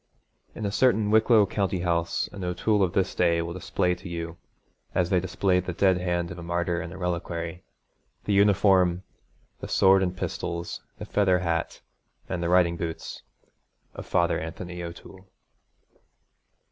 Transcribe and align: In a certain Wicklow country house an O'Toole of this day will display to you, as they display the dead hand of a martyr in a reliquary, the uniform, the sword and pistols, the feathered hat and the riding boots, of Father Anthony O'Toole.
In 0.55 0.65
a 0.65 0.71
certain 0.71 1.11
Wicklow 1.11 1.45
country 1.45 1.81
house 1.81 2.27
an 2.33 2.43
O'Toole 2.43 2.81
of 2.81 2.93
this 2.93 3.13
day 3.13 3.39
will 3.43 3.53
display 3.53 3.93
to 3.93 4.09
you, 4.09 4.37
as 4.95 5.11
they 5.11 5.19
display 5.19 5.59
the 5.59 5.73
dead 5.73 5.99
hand 5.99 6.31
of 6.31 6.39
a 6.39 6.41
martyr 6.41 6.81
in 6.81 6.91
a 6.91 6.97
reliquary, 6.97 7.63
the 8.23 8.33
uniform, 8.33 9.03
the 9.59 9.67
sword 9.67 10.01
and 10.01 10.17
pistols, 10.17 10.81
the 10.97 11.05
feathered 11.05 11.43
hat 11.43 11.81
and 12.27 12.41
the 12.41 12.49
riding 12.49 12.77
boots, 12.77 13.21
of 13.93 14.07
Father 14.07 14.39
Anthony 14.39 14.81
O'Toole. 14.81 15.29